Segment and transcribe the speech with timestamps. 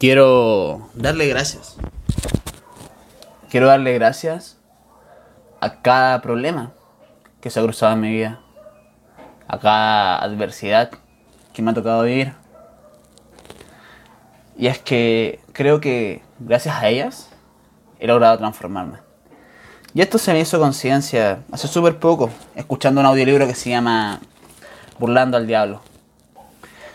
[0.00, 1.76] Quiero darle gracias.
[3.50, 4.56] Quiero darle gracias
[5.60, 6.72] a cada problema
[7.42, 8.40] que se ha cruzado en mi vida,
[9.46, 10.90] a cada adversidad
[11.52, 12.32] que me ha tocado vivir.
[14.56, 17.28] Y es que creo que gracias a ellas
[17.98, 18.98] he logrado transformarme.
[19.92, 24.20] Y esto se me hizo conciencia hace súper poco, escuchando un audiolibro que se llama
[24.98, 25.82] Burlando al Diablo,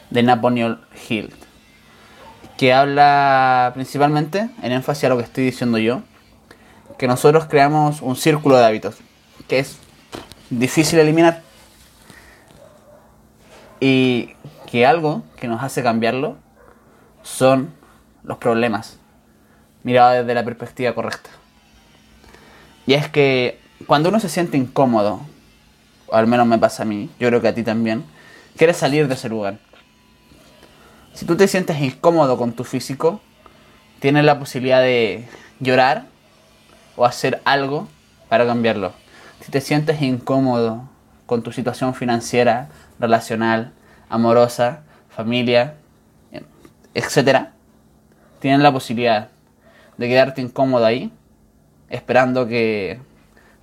[0.10, 1.45] de Napoleon Hill
[2.58, 6.02] que habla principalmente, en énfasis a lo que estoy diciendo yo,
[6.98, 8.98] que nosotros creamos un círculo de hábitos,
[9.48, 9.78] que es
[10.50, 11.42] difícil eliminar,
[13.80, 14.36] y
[14.72, 16.38] que algo que nos hace cambiarlo
[17.24, 17.74] son
[18.24, 18.98] los problemas,
[19.84, 21.30] mirado desde la perspectiva correcta.
[22.88, 25.20] Y es que cuando uno se siente incómodo,
[26.08, 28.06] o al menos me pasa a mí, yo creo que a ti también,
[28.56, 29.60] quieres salir de ese lugar
[31.16, 33.22] si tú te sientes incómodo con tu físico,
[34.00, 35.26] tienes la posibilidad de
[35.62, 36.08] llorar
[36.98, 37.88] o hacer algo
[38.28, 38.92] para cambiarlo.
[39.40, 40.90] Si te sientes incómodo
[41.26, 42.68] con tu situación financiera,
[43.00, 43.72] relacional,
[44.10, 45.76] amorosa, familia,
[46.94, 47.48] etc.,
[48.40, 49.30] tienes la posibilidad
[49.98, 51.14] de quedarte incómodo ahí,
[51.90, 53.00] esperando que,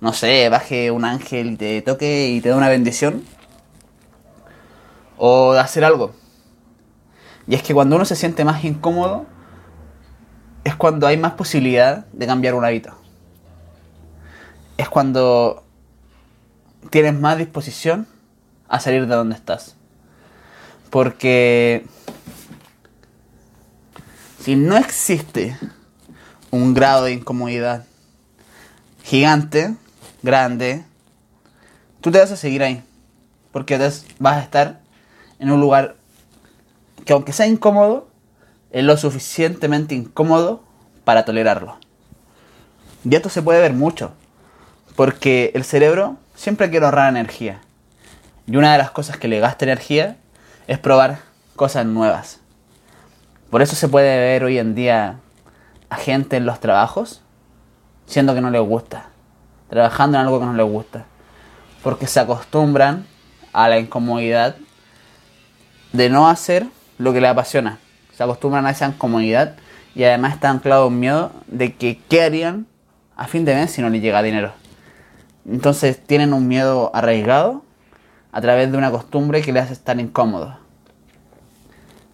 [0.01, 3.23] no sé, baje un ángel y te toque y te dé una bendición,
[5.17, 6.22] o de hacer algo
[7.47, 9.25] y es que cuando uno se siente más incómodo,
[10.63, 12.95] es cuando hay más posibilidad de cambiar un hábito.
[14.77, 15.63] Es cuando
[16.89, 18.07] tienes más disposición
[18.69, 19.75] a salir de donde estás.
[20.89, 21.85] Porque
[24.39, 25.57] si no existe
[26.51, 27.85] un grado de incomodidad
[29.03, 29.75] gigante,
[30.21, 30.85] grande,
[31.99, 32.83] tú te vas a seguir ahí.
[33.51, 34.79] Porque vas a estar
[35.39, 35.97] en un lugar
[37.05, 38.07] que aunque sea incómodo,
[38.71, 40.63] es lo suficientemente incómodo
[41.03, 41.77] para tolerarlo.
[43.03, 44.13] Y esto se puede ver mucho,
[44.95, 47.61] porque el cerebro siempre quiere ahorrar energía.
[48.47, 50.17] Y una de las cosas que le gasta energía
[50.67, 51.19] es probar
[51.55, 52.39] cosas nuevas.
[53.49, 55.19] Por eso se puede ver hoy en día
[55.89, 57.21] a gente en los trabajos
[58.05, 59.09] siendo que no les gusta,
[59.69, 61.05] trabajando en algo que no les gusta,
[61.83, 63.05] porque se acostumbran
[63.53, 64.55] a la incomodidad
[65.91, 66.67] de no hacer
[67.03, 67.79] lo que le apasiona.
[68.15, 69.55] Se acostumbran a esa incomodidad
[69.93, 72.65] y además está anclado un miedo de que qué harían
[73.15, 74.53] a fin de mes si no les llega dinero.
[75.45, 77.63] Entonces tienen un miedo arraigado
[78.31, 80.55] a través de una costumbre que les hace estar incómodos.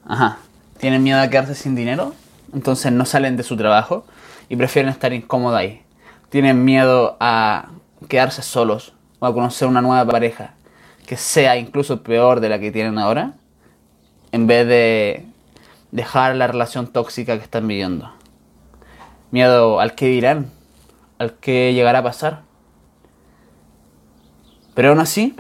[0.06, 0.40] Ajá.
[0.80, 2.16] Tienen miedo a quedarse sin dinero,
[2.54, 4.06] entonces no salen de su trabajo
[4.48, 5.84] y prefieren estar incómodos ahí.
[6.30, 7.70] Tienen miedo a
[8.08, 10.54] quedarse solos o a conocer una nueva pareja
[11.06, 13.34] que sea incluso peor de la que tienen ahora
[14.32, 15.26] en vez de
[15.92, 18.12] dejar la relación tóxica que están viviendo.
[19.32, 20.52] Miedo al que dirán,
[21.18, 22.42] al que llegará a pasar.
[24.74, 25.36] Pero aún así,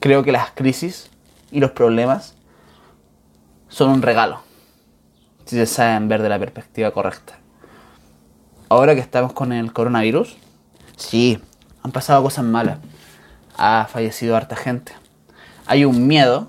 [0.00, 1.10] creo que las crisis
[1.50, 2.34] y los problemas
[3.68, 4.42] son un regalo,
[5.44, 7.38] si se saben ver de la perspectiva correcta.
[8.68, 10.36] Ahora que estamos con el coronavirus,
[10.96, 11.40] sí,
[11.82, 12.78] han pasado cosas malas.
[13.56, 14.92] Ha fallecido harta gente.
[15.66, 16.48] Hay un miedo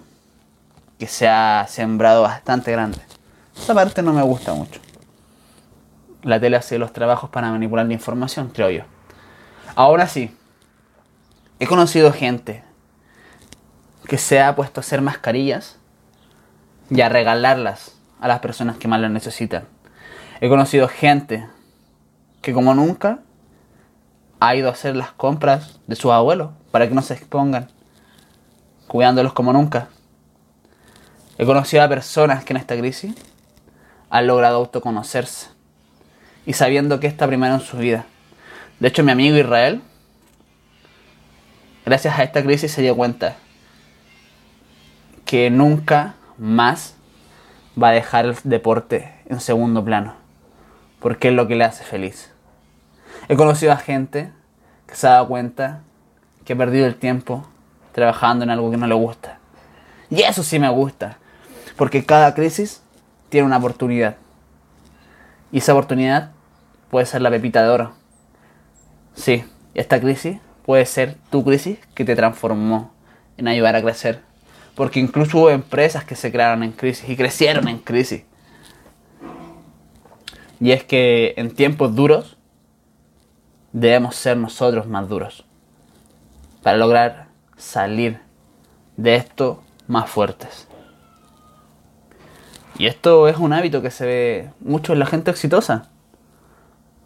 [1.01, 2.99] que se ha sembrado bastante grande.
[3.57, 4.79] Esa parte no me gusta mucho.
[6.21, 8.83] La tele hace los trabajos para manipular la información, creo yo.
[9.73, 10.37] Ahora sí,
[11.59, 12.63] he conocido gente
[14.05, 15.79] que se ha puesto a hacer mascarillas
[16.91, 19.63] y a regalarlas a las personas que más las necesitan.
[20.39, 21.49] He conocido gente
[22.43, 23.21] que como nunca
[24.39, 27.71] ha ido a hacer las compras de sus abuelos para que no se expongan,
[28.87, 29.89] cuidándolos como nunca.
[31.41, 33.15] He conocido a personas que en esta crisis
[34.11, 35.47] han logrado autoconocerse
[36.45, 38.05] y sabiendo que está primero en su vida.
[38.79, 39.81] De hecho, mi amigo Israel,
[41.83, 43.37] gracias a esta crisis, se dio cuenta
[45.25, 46.93] que nunca más
[47.75, 50.13] va a dejar el deporte en segundo plano,
[50.99, 52.31] porque es lo que le hace feliz.
[53.29, 54.31] He conocido a gente
[54.85, 55.81] que se ha dado cuenta
[56.45, 57.47] que ha perdido el tiempo
[57.93, 59.39] trabajando en algo que no le gusta.
[60.11, 61.17] Y eso sí me gusta.
[61.75, 62.81] Porque cada crisis
[63.29, 64.17] tiene una oportunidad.
[65.51, 66.31] Y esa oportunidad
[66.89, 67.93] puede ser la pepita de oro.
[69.13, 72.91] Sí, esta crisis puede ser tu crisis que te transformó
[73.37, 74.21] en ayudar a crecer.
[74.75, 78.23] Porque incluso hubo empresas que se crearon en crisis y crecieron en crisis.
[80.59, 82.37] Y es que en tiempos duros
[83.73, 85.45] debemos ser nosotros más duros
[86.61, 87.27] para lograr
[87.57, 88.19] salir
[88.97, 90.67] de esto más fuertes.
[92.77, 95.89] Y esto es un hábito que se ve mucho en la gente exitosa.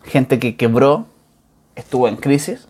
[0.04, 1.08] Gente que quebró,
[1.76, 2.68] estuvo en crisis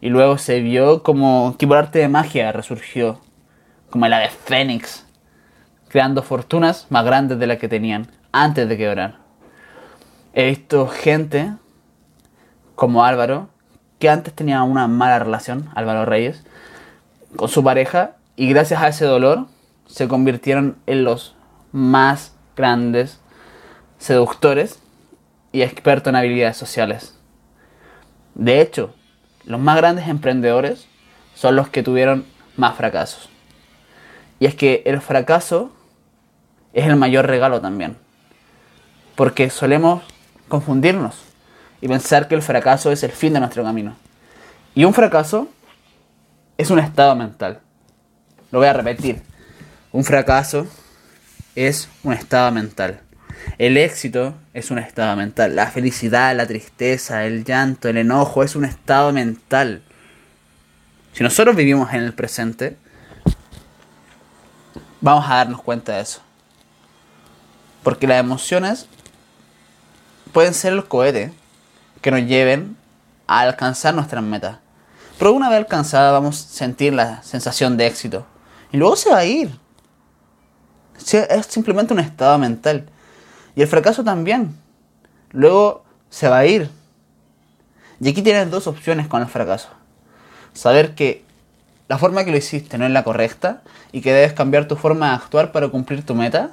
[0.00, 3.20] y luego se vio como que por arte de magia resurgió,
[3.90, 5.06] como la de Fénix,
[5.88, 9.18] creando fortunas más grandes de las que tenían antes de quebrar.
[10.34, 11.52] He visto gente
[12.74, 13.48] como Álvaro,
[13.98, 16.42] que antes tenía una mala relación, Álvaro Reyes,
[17.36, 19.46] con su pareja y gracias a ese dolor
[19.86, 21.36] se convirtieron en los
[21.72, 23.20] más grandes
[23.98, 24.78] seductores
[25.52, 27.18] y expertos en habilidades sociales.
[28.34, 28.94] De hecho,
[29.44, 30.86] los más grandes emprendedores
[31.34, 32.24] son los que tuvieron
[32.56, 33.28] más fracasos.
[34.38, 35.72] Y es que el fracaso
[36.72, 37.96] es el mayor regalo también.
[39.14, 40.02] Porque solemos
[40.48, 41.22] confundirnos
[41.80, 43.96] y pensar que el fracaso es el fin de nuestro camino.
[44.74, 45.48] Y un fracaso
[46.56, 47.60] es un estado mental.
[48.50, 49.22] Lo voy a repetir.
[49.92, 50.66] Un fracaso
[51.54, 53.00] es un estado mental.
[53.58, 55.56] El éxito es un estado mental.
[55.56, 59.82] La felicidad, la tristeza, el llanto, el enojo es un estado mental.
[61.12, 62.76] Si nosotros vivimos en el presente,
[65.00, 66.22] vamos a darnos cuenta de eso.
[67.82, 68.86] Porque las emociones
[70.32, 71.32] pueden ser el cohete
[72.00, 72.76] que nos lleven
[73.26, 74.58] a alcanzar nuestras metas.
[75.18, 78.26] Pero una vez alcanzada vamos a sentir la sensación de éxito.
[78.72, 79.61] Y luego se va a ir.
[81.10, 82.86] Es simplemente un estado mental.
[83.54, 84.56] Y el fracaso también.
[85.30, 86.70] Luego se va a ir.
[88.00, 89.68] Y aquí tienes dos opciones con el fracaso.
[90.54, 91.24] Saber que
[91.88, 93.62] la forma que lo hiciste no es la correcta
[93.92, 96.50] y que debes cambiar tu forma de actuar para cumplir tu meta.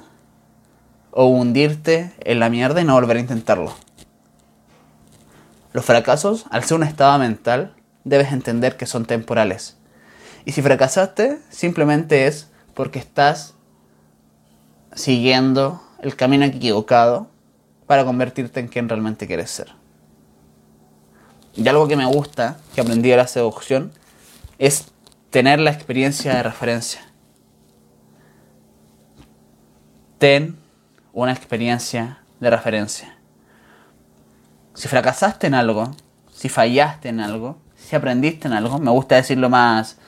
[1.12, 3.74] O hundirte en la mierda y no volver a intentarlo.
[5.72, 7.74] Los fracasos, al ser un estado mental,
[8.04, 9.76] debes entender que son temporales.
[10.44, 13.54] Y si fracasaste, simplemente es porque estás
[14.94, 17.28] siguiendo el camino equivocado
[17.86, 19.72] para convertirte en quien realmente quieres ser.
[21.54, 23.92] Y algo que me gusta, que aprendí de la seducción,
[24.58, 24.86] es
[25.30, 27.00] tener la experiencia de referencia.
[30.18, 30.58] Ten
[31.12, 33.16] una experiencia de referencia.
[34.74, 35.90] Si fracasaste en algo,
[36.32, 39.98] si fallaste en algo, si aprendiste en algo, me gusta decirlo más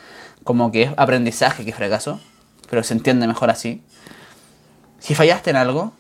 [0.45, 2.21] como que es aprendizaje que fracaso,
[2.69, 3.83] pero se entiende mejor así.
[5.03, 5.93] Si fallaste en algo,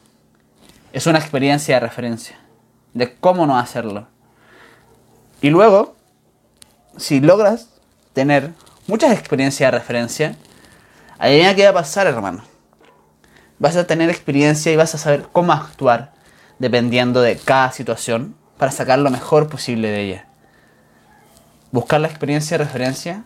[0.92, 2.38] es una experiencia de referencia
[2.94, 4.06] de cómo no hacerlo.
[5.40, 5.96] Y luego,
[6.96, 7.68] si logras
[8.12, 8.52] tener
[8.86, 10.36] muchas experiencias de referencia,
[11.18, 12.44] adivina qué va a pasar, hermano.
[13.58, 16.12] Vas a tener experiencia y vas a saber cómo actuar
[16.60, 20.26] dependiendo de cada situación para sacar lo mejor posible de ella.
[21.72, 23.24] Buscar la experiencia de referencia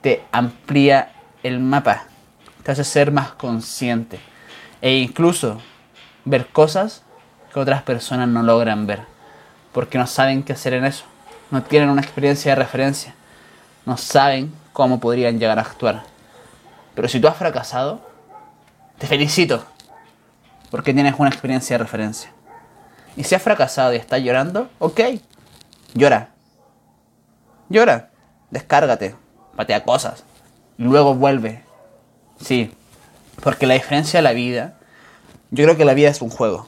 [0.00, 1.12] te amplía
[1.42, 2.04] el mapa,
[2.62, 4.18] te hace ser más consciente
[4.84, 5.62] e incluso
[6.26, 7.00] ver cosas
[7.50, 9.00] que otras personas no logran ver,
[9.72, 11.06] porque no saben qué hacer en eso,
[11.50, 13.14] no tienen una experiencia de referencia,
[13.86, 16.02] no saben cómo podrían llegar a actuar.
[16.94, 18.06] Pero si tú has fracasado,
[18.98, 19.64] te felicito,
[20.70, 22.30] porque tienes una experiencia de referencia.
[23.16, 25.00] Y si has fracasado y estás llorando, ok,
[25.94, 26.28] llora.
[27.70, 28.10] Llora,
[28.50, 29.16] descárgate,
[29.56, 30.24] patea cosas,
[30.76, 31.64] y luego vuelve.
[32.38, 32.70] Sí,
[33.44, 34.78] porque la diferencia de la vida,
[35.50, 36.66] yo creo que la vida es un juego.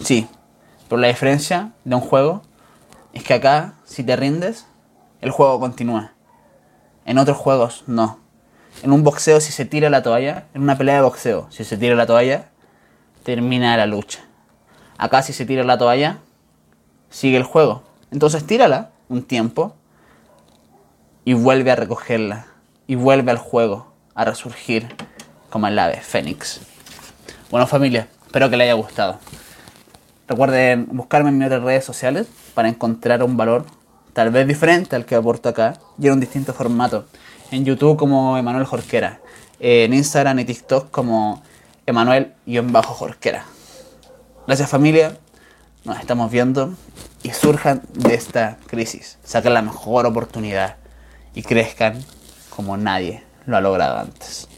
[0.00, 0.26] Sí,
[0.88, 2.40] pero la diferencia de un juego
[3.12, 4.66] es que acá, si te rindes,
[5.20, 6.14] el juego continúa.
[7.04, 8.20] En otros juegos, no.
[8.82, 11.76] En un boxeo, si se tira la toalla, en una pelea de boxeo, si se
[11.76, 12.48] tira la toalla,
[13.22, 14.20] termina la lucha.
[14.96, 16.20] Acá, si se tira la toalla,
[17.10, 17.82] sigue el juego.
[18.10, 19.76] Entonces, tírala un tiempo
[21.26, 22.46] y vuelve a recogerla.
[22.86, 24.88] Y vuelve al juego a resurgir
[25.54, 26.62] como el ave fénix.
[27.48, 29.20] Bueno familia, espero que les haya gustado.
[30.26, 33.64] Recuerden buscarme en mis otras redes sociales para encontrar un valor
[34.14, 37.06] tal vez diferente al que aporto acá y en un distinto formato.
[37.52, 39.20] En YouTube como Emanuel Jorquera,
[39.60, 41.44] en Instagram y TikTok como
[41.86, 43.44] Emanuel-Jorquera.
[44.48, 45.16] Gracias familia,
[45.84, 46.74] nos estamos viendo
[47.22, 50.78] y surjan de esta crisis, saquen la mejor oportunidad
[51.32, 52.04] y crezcan
[52.50, 54.48] como nadie lo ha logrado antes.